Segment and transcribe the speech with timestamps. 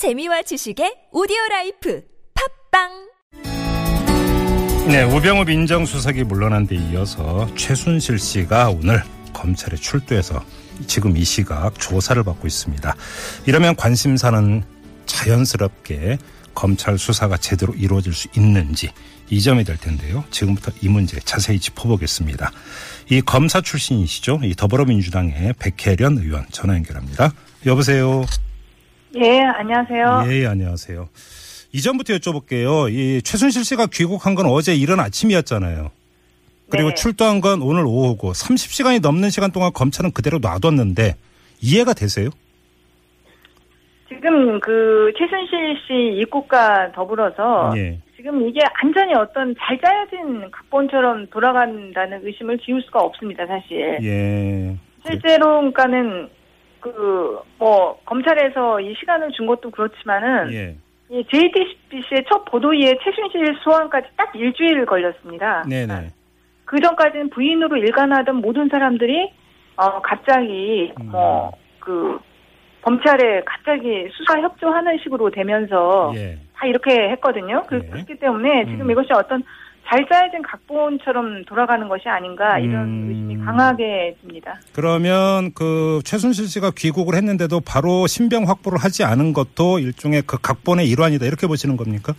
[0.00, 2.02] 재미와 지식의 오디오 라이프
[2.72, 2.88] 팟빵
[4.88, 9.02] 네, 우병우 민정수석이 물러난 데 이어서 최순실 씨가 오늘
[9.34, 10.42] 검찰에 출두해서
[10.86, 12.96] 지금 이 시각 조사를 받고 있습니다.
[13.44, 14.62] 이러면 관심사는
[15.04, 16.16] 자연스럽게
[16.54, 18.90] 검찰 수사가 제대로 이루어질 수 있는지
[19.28, 20.24] 이 점이 될 텐데요.
[20.30, 22.50] 지금부터 이 문제 자세히 짚어보겠습니다.
[23.10, 24.40] 이 검사 출신이시죠?
[24.44, 27.34] 이 더불어민주당의 백혜련 의원 전화 연결합니다.
[27.66, 28.24] 여보세요.
[29.16, 30.24] 예, 안녕하세요.
[30.30, 31.08] 예, 안녕하세요.
[31.72, 32.92] 이전부터 여쭤볼게요.
[32.92, 35.90] 이 최순실 씨가 귀국한 건 어제 이른 아침이었잖아요.
[36.70, 36.94] 그리고 네.
[36.94, 41.16] 출두한 건 오늘 오후고 30시간이 넘는 시간 동안 검찰은 그대로 놔뒀는데
[41.60, 42.30] 이해가 되세요?
[44.08, 47.98] 지금 그 최순실 씨 입국과 더불어서 예.
[48.16, 53.98] 지금 이게 완전히 어떤 잘 짜여진 각본처럼 돌아간다는 의심을 지울 수가 없습니다, 사실.
[54.02, 54.76] 예.
[55.06, 56.28] 실제로 그러니까는
[56.80, 60.76] 그 뭐 검찰에서 이 시간을 준 것도 그렇지만은 예.
[61.10, 65.62] 이 JTBC의 첫 보도위에 최순실 소환까지 딱 일주일 걸렸습니다.
[65.68, 66.10] 네네.
[66.64, 69.30] 그 전까지는 부인으로 일관하던 모든 사람들이
[69.76, 71.10] 어 갑자기 음.
[71.10, 72.18] 뭐그
[72.80, 76.38] 검찰에 갑자기 수사 협조하는 식으로 되면서 예.
[76.54, 77.62] 다 이렇게 했거든요.
[77.68, 77.90] 그, 네.
[77.90, 78.90] 그렇기 때문에 지금 음.
[78.90, 79.42] 이것이 어떤
[79.90, 83.08] 잘 짜여진 각본처럼 돌아가는 것이 아닌가 이런 음.
[83.08, 84.60] 의심이 강하게 듭니다.
[84.72, 90.88] 그러면 그 최순실 씨가 귀국을 했는데도 바로 신병 확보를 하지 않은 것도 일종의 그 각본의
[90.88, 92.14] 일환이다 이렇게 보시는 겁니까?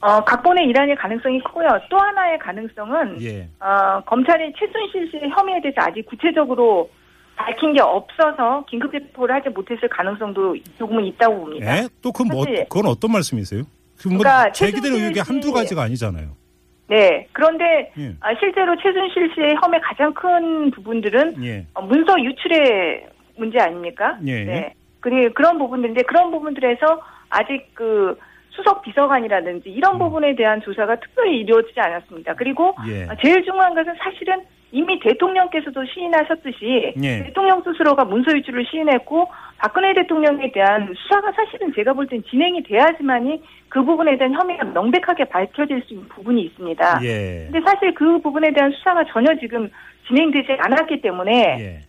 [0.00, 1.66] 어, 각본의 일환일 가능성이 크고요.
[1.90, 3.48] 또 하나의 가능성은 예.
[3.58, 6.88] 어, 검찰이 최순실 씨의 혐의에 대해서 아직 구체적으로
[7.34, 11.78] 밝힌 게 없어서 긴급 체포를 하지 못했을 가능성도 조금은 있다고 봅니다.
[11.78, 11.88] 예?
[12.00, 13.62] 또 그건 뭐, 그건 어떤 말씀이세요?
[13.62, 16.45] 뭐 그러니까 최순실 의혹이 한두 씨- 가지가 아니잖아요.
[16.88, 17.26] 네.
[17.32, 18.14] 그런데 예.
[18.20, 21.66] 아, 실제로 최순실 씨의 혐의 가장 큰 부분들은 예.
[21.74, 23.06] 어, 문서 유출의
[23.36, 24.18] 문제 아닙니까?
[24.26, 24.44] 예.
[24.44, 24.74] 네.
[25.00, 28.18] 그리 그런 부분들인데 그런 부분들에서 아직 그
[28.50, 29.98] 수석 비서관이라든지 이런 음.
[29.98, 32.34] 부분에 대한 조사가 특별히 이루어지지 않았습니다.
[32.34, 33.06] 그리고 예.
[33.08, 34.42] 아, 제일 중요한 것은 사실은
[34.72, 37.22] 이미 대통령께서도 시인하셨듯이 예.
[37.24, 39.28] 대통령 스스로가 문서 유출을 시인했고
[39.58, 45.24] 박근혜 대통령에 대한 수사가 사실은 제가 볼 땐 진행이 돼야지만이 그 부분에 대한 혐의가 명백하게
[45.26, 47.00] 밝혀질 수 있는 부분이 있습니다.
[47.04, 47.48] 예.
[47.50, 49.70] 근데 사실 그 부분에 대한 수사가 전혀 지금
[50.08, 51.80] 진행되지 않았기 때문에 예.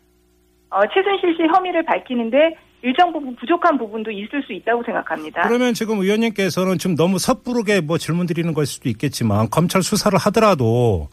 [0.70, 5.48] 어, 최순실 씨 혐의를 밝히는데 일정 부분 부족한 부분도 있을 수 있다고 생각합니다.
[5.48, 11.08] 그러면 지금 의원님께서는 지금 너무 섣부르게 뭐 질문 드리는 걸 수도 있겠지만 검찰 수사를 하더라도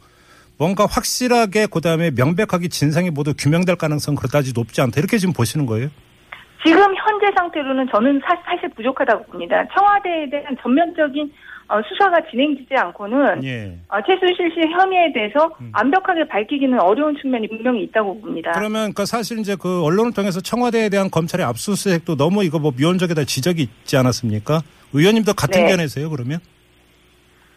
[0.59, 5.89] 뭔가 확실하게 그다음에 명백하게 진상이 모두 규명될 가능성 그다지 높지 않다 이렇게 지금 보시는 거예요?
[6.65, 9.65] 지금 현재 상태로는 저는 사, 실 부족하다고 봅니다.
[9.77, 11.31] 청와대에 대한 전면적인
[11.67, 13.79] 어, 수사가 진행되지 않고는 예.
[13.89, 15.73] 어, 최순실 씨 혐의에 대해서 음.
[15.75, 18.53] 완벽하게 밝히기는 어려운 측면이 분명히 있다고 봅니다.
[18.53, 23.25] 그러면 그 사실 이제 그 언론을 통해서 청와대에 대한 검찰의 압수수색도 너무 이거 뭐 미온적이다
[23.25, 24.61] 지적이 있지 않았습니까?
[24.93, 25.71] 의원님도 같은 네.
[25.71, 26.39] 견해세요 그러면?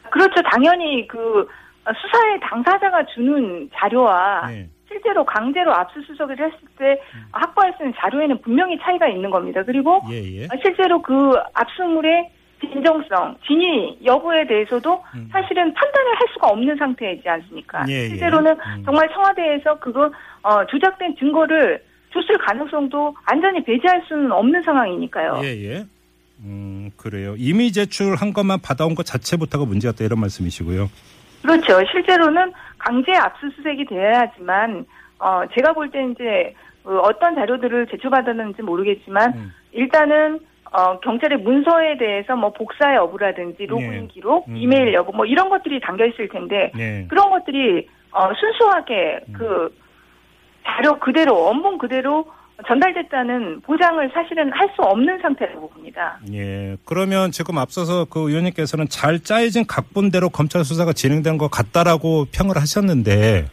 [0.09, 0.41] 그렇죠.
[0.51, 1.45] 당연히 그 어,
[1.93, 4.69] 수사의 당사자가 주는 자료와 네.
[4.87, 6.99] 실제로 강제로 압수수색을 했을 때
[7.31, 9.63] 확보할 수 있는 자료에는 분명히 차이가 있는 겁니다.
[9.63, 10.45] 그리고 예, 예.
[10.45, 15.29] 어, 실제로 그 압수물의 진정성, 진위 여부에 대해서도 음.
[15.31, 17.85] 사실은 판단을 할 수가 없는 상태이지 않습니까?
[17.87, 18.07] 예, 예.
[18.09, 18.83] 실제로는 음.
[18.83, 20.11] 정말 청와대에서 그거
[20.41, 21.83] 어, 조작된 증거를
[22.13, 25.41] 줬을 가능성도 완전히 배제할 수는 없는 상황이니까요.
[25.43, 25.85] 예, 예.
[26.39, 27.35] 음, 그래요.
[27.37, 30.89] 이미 제출한 것만 받아온 것 자체부터가 문제였다 이런 말씀이시고요.
[31.41, 31.79] 그렇죠.
[31.91, 34.85] 실제로는 강제 압수수색이 돼야지만
[35.19, 36.53] 어, 제가 볼 때 이제
[36.83, 39.53] 어, 어떤 자료들을 제출받았는지 모르겠지만 음.
[39.71, 40.39] 일단은
[40.71, 44.07] 어, 경찰의 문서에 대해서 뭐 복사 여부라든지 로그인 네.
[44.07, 44.57] 기록, 음.
[44.57, 47.05] 이메일 여부 뭐 이런 것들이 담겨 있을 텐데 네.
[47.09, 49.33] 그런 것들이 어, 순수하게 음.
[49.33, 49.75] 그
[50.65, 52.27] 자료 그대로 원본 그대로
[52.65, 56.17] 전달됐다는 보장을 사실은 할 수 없는 상태라고 봅니다.
[56.33, 56.75] 예.
[56.85, 63.45] 그러면 지금 앞서서 그 의원님께서는 잘 짜여진 각본대로 검찰 수사가 진행된 것 같다라고 평을 하셨는데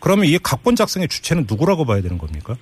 [0.00, 2.54] 그러면 이 각본 작성의 주체는 누구라고 봐야 되는 겁니까?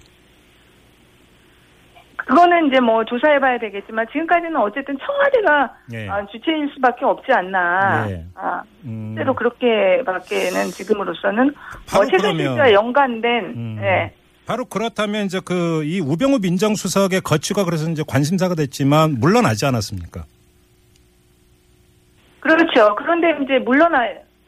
[2.17, 6.09] 그거는 이제 뭐 조사해봐야 되겠지만 지금까지는 어쨌든 청와대가 예.
[6.09, 8.07] 아, 주체일 수밖에 없지 않나.
[8.11, 8.25] 예.
[8.35, 11.53] 아, 음, 실제로 그렇게밖에는 지금으로서는
[11.87, 13.79] 바로 뭐 최순실 그러면- 씨와 연관된 음.
[13.83, 14.15] 예.
[14.47, 20.25] 바로 그렇다면 이제 그 이 우병우 민정수석의 거취가 그래서 이제 관심사가 됐지만 물러나지 않았습니까?
[22.41, 22.95] 그렇죠.
[22.97, 23.99] 그런데 이제 물러나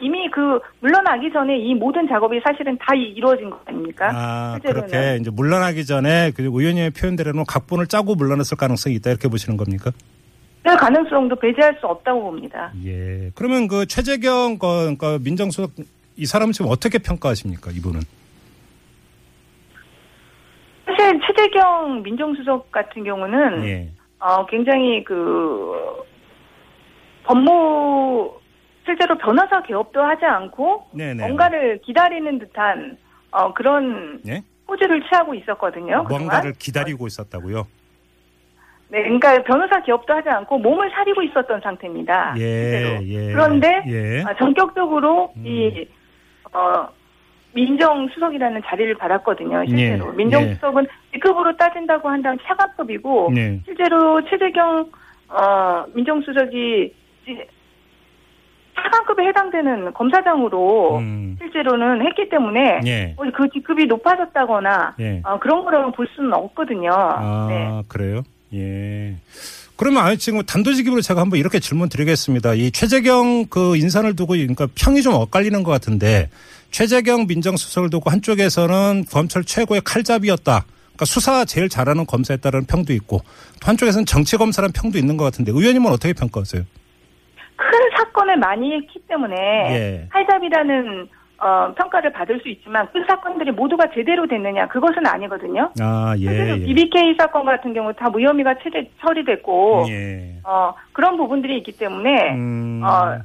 [0.01, 4.11] 이미 그 물러나기 전에 이 모든 작업이 사실은 다 이- 이루어진 거 아닙니까?
[4.15, 4.89] 아, 실제로는.
[4.89, 9.91] 그렇게 이제 물러나기 전에 그 의원님의 표현대로는 각본을 짜고 물러났을 가능성이 있다 이렇게 보시는 겁니까?
[10.63, 12.73] 그 가능성도 배제할 수 없다고 봅니다.
[12.85, 13.31] 예.
[13.35, 15.71] 그러면 그 최재경 거, 그러니까 민정수석
[16.17, 17.71] 이 사람은 지금 어떻게 평가하십니까?
[17.71, 18.01] 이분은?
[21.07, 23.89] 사실 최재경 민정수석 같은 경우는 예.
[24.19, 25.73] 어, 굉장히 그
[27.25, 28.33] 법무
[28.85, 31.23] 실제로 변호사 개업도 하지 않고 네네.
[31.27, 32.99] 뭔가를 기다리는 듯한
[33.31, 34.43] 어, 그런 예?
[34.67, 36.03] 포즈를 취하고 있었거든요.
[36.05, 36.23] 그동안.
[36.25, 37.67] 뭔가를 기다리고 있었다고요?
[38.89, 42.35] 네, 그러니까 변호사 기업도 하지 않고 몸을 사리고 있었던 상태입니다.
[42.39, 42.99] 예.
[43.03, 43.33] 예.
[43.33, 44.23] 그런데 예.
[44.25, 45.47] 아, 전격적으로 음.
[45.47, 45.89] 이
[46.53, 46.89] 어,
[47.57, 49.65] 민정수석이라는 자리를 받았거든요.
[49.67, 53.61] 실제로 예, 민정수석은 직급으로 따진다고 한다면 차관급이고 네.
[53.65, 54.91] 실제로 최재경
[55.29, 56.93] 어, 민정수석이
[57.29, 57.39] 이-
[58.77, 61.37] 차관급에 해당되는 검사장으로 음.
[61.41, 63.15] 실제로는 했기 때문에 예.
[63.17, 65.23] 뭐그 직급이 높아졌다거나 예.
[65.25, 66.91] 어, 그런 거라고 볼 수는 없거든요.
[66.93, 67.83] 아, 네.
[67.89, 68.21] 그래요?
[68.53, 69.15] 예.
[69.77, 72.55] 그러면 아니 지금 단도직입으로 제가 한번 이렇게 질문 드리겠습니다.
[72.55, 76.31] 이 최재경 그 인선을 두고 그러니까 평이 좀 엇갈리는 것 같은데
[76.71, 80.65] 최재경 민정수석을 두고 한쪽에서는 검찰 최고의 칼잡이였다.
[80.97, 85.53] 그러니까 수사 제일 잘하는 검사였다는 평도 있고 또 한쪽에서는 정치 검사라는 평도 있는 것 같은데
[85.53, 86.63] 의원님은 어떻게 평가하세요?
[87.57, 90.09] 큰 사건을 많이 했기 때문에 예.
[90.11, 91.09] 칼잡이라는
[91.39, 95.71] 어, 평가를 받을 수 있지만 그 사건들이 모두가 제대로 됐느냐 그것은 아니거든요.
[95.81, 96.27] 아, 예.
[96.27, 96.65] 예.
[96.65, 100.41] BBK 사건 같은 경우 다 무혐의가 체제, 처리됐고 예.
[100.45, 102.83] 어, 그런 부분들이 있기 때문에 음.
[102.83, 103.19] 어,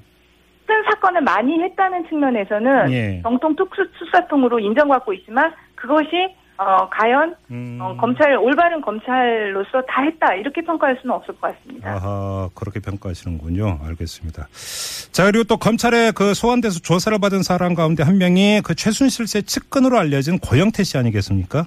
[0.65, 3.21] 큰 사건을 많이 했다는 측면에서는 예.
[3.21, 7.79] 정통 특수 수사통으로 인정받고 있지만 그것이 어, 과연 음.
[7.81, 11.89] 어, 검찰 올바른 검찰로서 다 했다 이렇게 평가할 수는 없을 것 같습니다.
[11.95, 13.79] 아하, 그렇게 평가하시는군요.
[13.83, 14.47] 알겠습니다.
[15.11, 19.43] 자, 그리고 또 검찰에 그 소환돼서 조사를 받은 사람 가운데 한 명이 그 최순실 씨의
[19.43, 21.65] 측근으로 알려진 고영태 씨 아니겠습니까?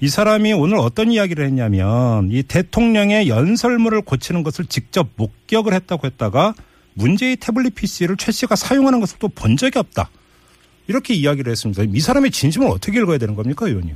[0.00, 6.54] 이 사람이 오늘 어떤 이야기를 했냐면 이 대통령의 연설문을 고치는 것을 직접 목격을 했다고 했다가
[6.94, 10.08] 문제의 태블릿 PC를 최 씨가 사용하는 것을 또 본 적이 없다.
[10.88, 11.84] 이렇게 이야기를 했습니다.
[11.86, 13.94] 이 사람의 진심을 어떻게 읽어야 되는 겁니까, 의원님?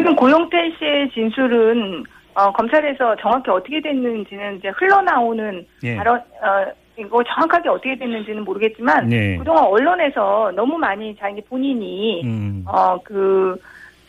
[0.00, 2.04] 지금 고용태 씨의 진술은
[2.34, 5.96] 어, 검찰에서 정확히 어떻게 됐는지는 이제 흘러나오는 예.
[5.96, 9.36] 발언, 어, 이거 정확하게 어떻게 됐는지는 모르겠지만 네.
[9.36, 12.64] 그동안 언론에서 너무 많이 자기 본인이 음.
[12.66, 13.60] 어, 그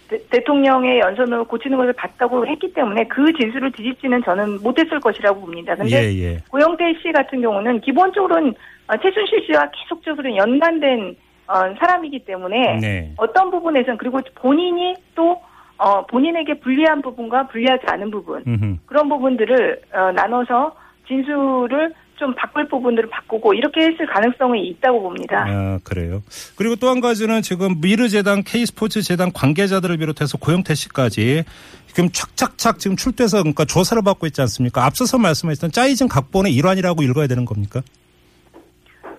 [0.07, 5.75] 대, 통령의 연설문을 고치는 것을 봤다고 했기 때문에 그 진술을 뒤집지는 저는 못했을 것이라고 봅니다.
[5.75, 6.37] 근데 예, 예.
[6.49, 8.53] 고영태 씨 같은 경우는 기본적으로는
[8.87, 11.17] 어, 최순실 씨와 계속적으로 연관된
[11.47, 13.13] 어, 사람이기 때문에 네.
[13.17, 15.41] 어떤 부분에서는 그리고 본인이 또
[15.81, 18.75] 어, 본인에게 불리한 부분과 불리하지 않은 부분 음흠.
[18.85, 20.75] 그런 부분들을 어, 나눠서
[21.07, 25.43] 진술을 좀 바꿀 부분들을 바꾸고 이렇게 했을 가능성이 있다고 봅니다.
[25.49, 26.21] 아, 그래요.
[26.55, 31.43] 그리고 또 한 가지는 지금 미르재단, K스포츠재단 관계자들을 비롯해서 고영태 씨까지
[31.87, 34.85] 지금 착착착 지금 출두해서 그러니까 조사를 받고 있지 않습니까?
[34.85, 37.81] 앞서서 말씀하셨던 짜이진 각본의 일환이라고 읽어야 되는 겁니까?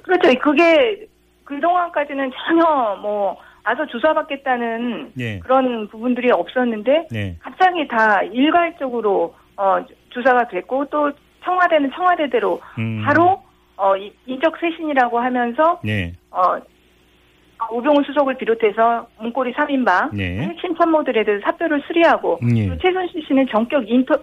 [0.02, 0.38] 그렇죠.
[0.40, 1.06] 그게
[1.42, 5.38] 그동안까지는 전혀 뭐 와서 조사받겠다는 예.
[5.38, 7.36] 그런 부분들이 없었는데 네.
[7.40, 9.78] 갑자기 다 일괄적으로 어,
[10.10, 11.12] 조사가 됐고 또
[11.44, 13.02] 청와대는 청와대대로 음.
[13.04, 13.42] 바로
[13.76, 16.12] 어, 이- 인적 쇄신이라고 하면서 네.
[16.30, 16.56] 어,
[17.70, 20.38] 우병우 수석을 비롯해서 문고리 3인방 네.
[20.40, 22.68] 핵심 참모들에 대해서 사표를 수리하고 음, 예.
[22.68, 24.14] 또 최순실 씨는 전격 인터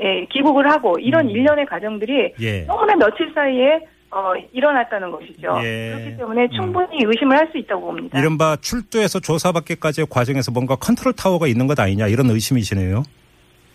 [0.00, 1.30] 예, 귀국을 하고 이런 음.
[1.30, 2.64] 일련의 과정들이 예.
[2.66, 5.58] 너무나 며칠 사이에 어, 일어났다는 것이죠.
[5.62, 5.92] 예.
[5.94, 8.18] 그렇기 때문에 충분히 의심을 할 수 있다고 봅니다.
[8.18, 13.02] 이른바 출두해서 조사받기까지의 과정에서 뭔가 컨트롤 타워가 있는 것 아니냐 이런 의심이시네요.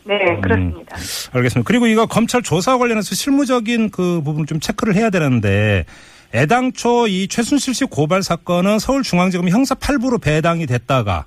[0.06, 0.98] 네, 그렇습니다.
[1.32, 1.68] 알겠습니다.
[1.68, 5.86] 그리고 이거 검찰 조사 관련해서 실무적인 그 부분 좀 체크를 해야 되는데
[6.36, 11.26] 애당초 이 최순실 씨 고발 사건은 서울중앙지검 형사 8부로 배당이 됐다가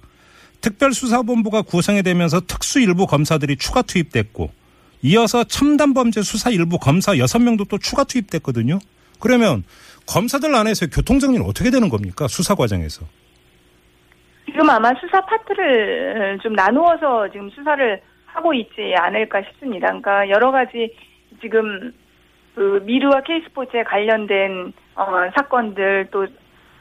[0.60, 4.50] 특별수사본부가 구성이 되면서 특수 일부 검사들이 추가 투입됐고
[5.02, 8.78] 이어서 첨단범죄 수사 일부 검사 6명도 또 추가 투입됐거든요.
[9.20, 9.64] 그러면
[10.06, 12.28] 검사들 안에서 교통정리는 어떻게 되는 겁니까?
[12.28, 13.04] 수사 과정에서.
[14.46, 19.88] 지금 아마 수사 파트를 좀 나누어서 지금 수사를 하고 있지 않을까 싶습니다.
[19.88, 20.94] 그러니까 여러 가지
[21.40, 21.92] 지금
[22.54, 26.26] 그 미르와 K스포츠에 관련된 어, 사건들 또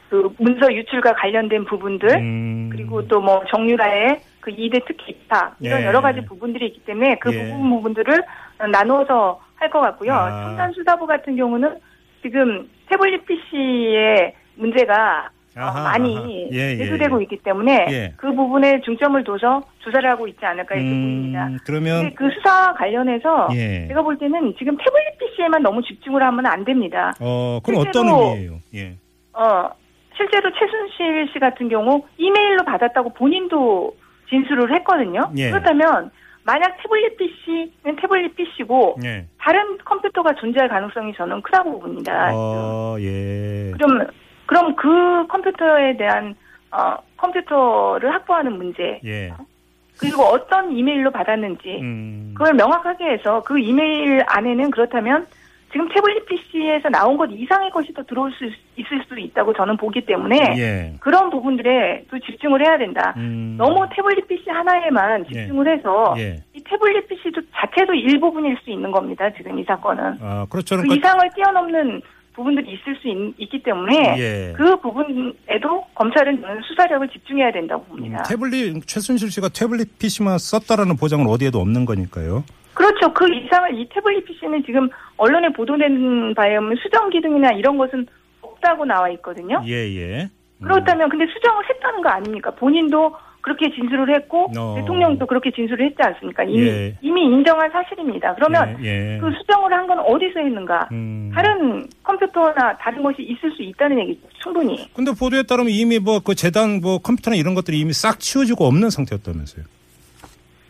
[0.08, 2.68] 그 문서 유출과 관련된 부분들 음.
[2.70, 5.86] 그리고 또 뭐 정유라의 그 2대 특히 입학 이런 예.
[5.86, 7.50] 여러 가지 부분들이 있기 때문에 그 예.
[7.50, 8.22] 부분 부분들을
[8.70, 10.12] 나누어서 할 것 같고요.
[10.12, 10.44] 아.
[10.44, 11.76] 첨단 수사부 같은 경우는
[12.22, 16.28] 지금 태블릿 PC의 문제가 어, 아하, 많이 아하.
[16.52, 17.22] 예, 예, 대두되고 예.
[17.24, 18.12] 있기 때문에 예.
[18.18, 21.46] 그 부분에 중점을 둬서 조사를 하고 있지 않을까 이렇게 보입니다.
[21.46, 23.86] 음, 그러면 근데 그 수사와 관련해서 예.
[23.88, 27.14] 제가 볼 때는 지금 태블릿 PC에만 너무 집중을 하면 안 됩니다.
[27.20, 28.60] 어, 그럼 실제로- 어떤 의미예요?
[28.74, 28.96] 예.
[29.32, 29.70] 어,
[30.14, 33.96] 실제로 최순실 씨 같은 경우 이메일로 받았다고 본인도
[34.28, 35.30] 진술을 했거든요.
[35.38, 35.50] 예.
[35.50, 36.10] 그렇다면
[36.46, 39.26] 만약 태블릿 PC는 태블릿 PC고 예.
[39.38, 42.30] 다른 컴퓨터가 존재할 가능성이 저는 크다고 봅니다.
[42.32, 43.72] 어, 예.
[43.72, 44.06] 그럼
[44.46, 46.36] 그럼 그 컴퓨터에 대한
[46.70, 49.32] 어, 컴퓨터를 확보하는 문제 예.
[49.98, 52.34] 그리고 어떤 이메일로 받았는지 음.
[52.36, 55.26] 그걸 명확하게 해서 그 이메일 안에는 그렇다면
[55.72, 58.44] 지금 태블릿 PC에서 나온 것 이상의 것이 또 들어올 수
[58.76, 60.94] 있을 수도 있다고 저는 보기 때문에 예.
[61.00, 63.14] 그런 부분들에 또 집중을 해야 된다.
[63.16, 63.56] 음.
[63.58, 66.42] 너무 태블릿 PC 하나에만 집중을 해서 예.
[66.54, 69.28] 이 태블릿 PC 자체도 일부분일 수 있는 겁니다.
[69.36, 70.76] 지금 이 사건은 아, 그렇죠.
[70.76, 72.02] 그 그러니까 이상을 뛰어넘는
[72.36, 73.08] 부분들이 있을 수
[73.38, 74.52] 있, 기 때문에 예.
[74.56, 78.22] 그 부분에도 검찰은 수사력을 집중해야 된다고 음, 봅니다.
[78.22, 82.44] 태블릿 최순실 씨가 태블릿 PC만 썼다라는 보장은 어디에도 없는 거니까요.
[82.76, 83.12] 그렇죠.
[83.14, 88.06] 그 이상을 이 태블릿 PC는 지금 언론에 보도된 바에 의하면 수정 기능이나 이런 것은
[88.42, 89.62] 없다고 나와 있거든요.
[89.66, 90.22] 예, 예.
[90.58, 90.62] 음.
[90.62, 92.50] 그렇다면 근데 수정을 했다는 거 아닙니까?
[92.52, 94.74] 본인도 그렇게 진술을 했고 어.
[94.76, 96.42] 대통령도 그렇게 진술을 했지 않습니까?
[96.44, 96.98] 이미 예.
[97.00, 98.34] 이미 인정한 사실입니다.
[98.34, 99.18] 그러면 예, 예.
[99.20, 100.88] 그 수정을 한 건 어디서 했는가?
[100.90, 101.30] 음.
[101.32, 104.20] 다른 컴퓨터나 다른 것이 있을 수 있다는 얘기죠.
[104.42, 104.90] 충분히.
[104.94, 108.90] 근데 보도에 따르면 이미 뭐 그 재단 뭐 컴퓨터나 이런 것들이 이미 싹 치워지고 없는
[108.90, 109.64] 상태였다면서요.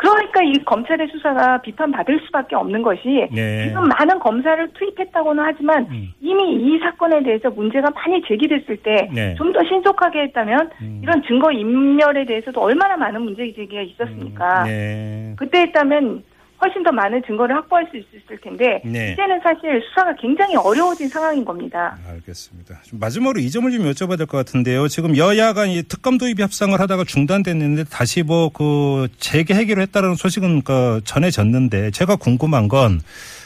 [0.07, 3.69] 그러니까 이 검찰의 수사가 비판받을 수밖에 없는 것이 네.
[3.69, 6.13] 지금 많은 검사를 투입했다고는 하지만 음.
[6.21, 9.35] 이미 이 사건에 대해서 문제가 많이 제기됐을 때 네.
[9.37, 11.01] 좀더 신속하게 했다면 음.
[11.03, 14.65] 이런 증거 인멸에 대해서도 얼마나 많은 문제 제기가 있었습니까?
[14.65, 15.35] 네.
[15.37, 16.23] 그때 했다면
[16.61, 19.13] 훨씬 더 많은 증거를 확보할 수 있었을 텐데 네.
[19.13, 21.99] 이제는 사실 수사가 굉장히 어려워진 상황인 겁니다.
[22.09, 22.81] 알겠습니다.
[22.85, 24.89] 좀 마지막으로 이 점을 좀 여쭤봐야 될 것 같은데요.
[24.89, 31.01] 지금 여야가 이 특검 도입 협상을 하다가 중단됐는데 다시 뭐 그 재개하기로 했다는 소식은 그
[31.05, 33.01] 전해졌는데 제가 궁금한 건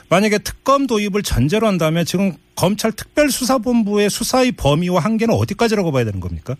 [0.08, 6.54] 만약에 특검 도입을 전제로 한다면 지금 검찰 특별수사본부의 수사의 범위와 한계는 어디까지라고 봐야 되는 겁니까?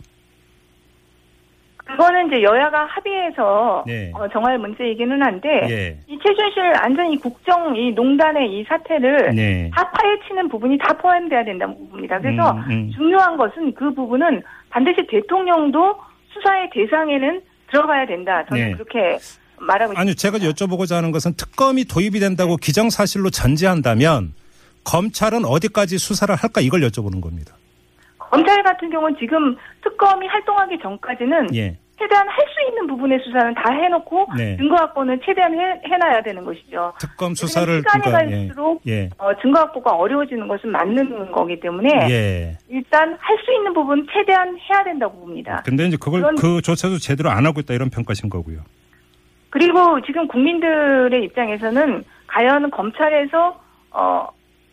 [1.91, 4.13] 그거는 이제 여야가 합의해서 네.
[4.15, 5.99] 어, 정할 문제이기는 한데 예.
[6.07, 9.71] 이 최순실 안전 이 국정 이 농단의 이 사태를 네.
[9.75, 12.19] 다 파헤치는 부분이 다 포함돼야 된다고 봅니다.
[12.21, 12.91] 그래서 음, 음.
[12.95, 15.97] 중요한 것은 그 부분은 반드시 대통령도
[16.33, 18.45] 수사의 대상에는 들어가야 된다.
[18.49, 18.73] 저는 네.
[18.73, 19.19] 그렇게
[19.59, 20.01] 말하고 있습니다.
[20.01, 24.33] 아니요, 제가 여쭤보고자 하는 것은 특검이 도입이 된다고 기정사실로 전제한다면
[24.85, 27.55] 검찰은 어디까지 수사를 할까 이걸 여쭤보는 겁니다.
[28.19, 31.77] 검찰 같은 경우는 지금 특검이 활동하기 전까지는 예.
[32.01, 34.57] 최대한 할 수 있는 부분의 수사는 다 해놓고 네.
[34.57, 36.95] 증거 확보는 최대한 해, 해놔야 되는 것이죠.
[36.99, 39.11] 특검 수사를 시간이 그러니까, 갈수록 예.
[39.19, 42.57] 어, 증거 확보가 어려워지는 것은 맞는 거기 때문에 예.
[42.69, 45.63] 일단 할 수 있는 부분 최대한 해야 된다고 봅니다.
[45.65, 48.59] 근데 이제 그걸 그건- 그조차도 제대로 안 하고 있다 이런 평가신 거고요.
[49.51, 54.27] 그리고 지금 국민들의 입장에서는 과연 검찰에서 어,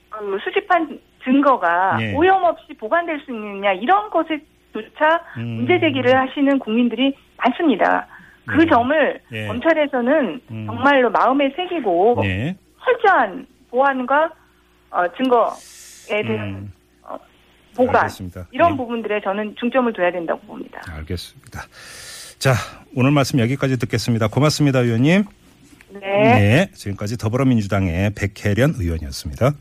[0.09, 2.13] 그 수집한 증거가 예.
[2.15, 4.39] 오염 없이 보관될 수 있느냐 이런 것에
[4.81, 5.57] 조차 음.
[5.57, 8.07] 문제 제기를 하시는 국민들이 많습니다.
[8.45, 8.65] 그 네.
[8.69, 9.47] 점을 예.
[9.47, 10.65] 검찰에서는 음.
[10.65, 12.55] 정말로 마음에 새기고 네.
[12.83, 14.31] 철저한 보안과
[14.89, 16.73] 어, 증거에 대한 음.
[17.03, 17.17] 어,
[17.75, 18.47] 보관 알겠습니다.
[18.51, 18.77] 이런 예.
[18.77, 20.81] 부분들에 저는 중점을 둬야 된다고 봅니다.
[20.89, 21.61] 알겠습니다.
[22.39, 22.53] 자,
[22.95, 24.27] 오늘 말씀 여기까지 듣겠습니다.
[24.27, 25.23] 고맙습니다, 의원님.
[25.89, 25.99] 네.
[25.99, 26.71] 네.
[26.73, 29.51] 지금까지 더불어민주당의 백혜련 의원이었습니다.